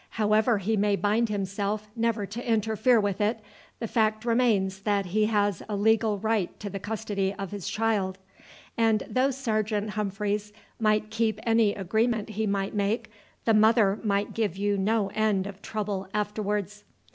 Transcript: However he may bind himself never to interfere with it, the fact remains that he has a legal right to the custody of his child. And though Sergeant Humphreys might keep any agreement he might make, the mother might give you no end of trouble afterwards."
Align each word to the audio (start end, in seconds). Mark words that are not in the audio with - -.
However 0.17 0.57
he 0.57 0.75
may 0.75 0.95
bind 0.95 1.29
himself 1.29 1.87
never 1.95 2.25
to 2.25 2.43
interfere 2.43 2.99
with 2.99 3.21
it, 3.21 3.39
the 3.77 3.85
fact 3.87 4.25
remains 4.25 4.79
that 4.79 5.05
he 5.05 5.27
has 5.27 5.61
a 5.69 5.75
legal 5.75 6.17
right 6.17 6.59
to 6.59 6.71
the 6.71 6.79
custody 6.79 7.35
of 7.35 7.51
his 7.51 7.69
child. 7.69 8.17
And 8.75 9.03
though 9.07 9.29
Sergeant 9.29 9.91
Humphreys 9.91 10.53
might 10.79 11.11
keep 11.11 11.39
any 11.43 11.75
agreement 11.75 12.29
he 12.29 12.47
might 12.47 12.73
make, 12.73 13.11
the 13.45 13.53
mother 13.53 13.99
might 14.03 14.33
give 14.33 14.57
you 14.57 14.75
no 14.75 15.11
end 15.13 15.45
of 15.45 15.61
trouble 15.61 16.07
afterwards." 16.15 16.83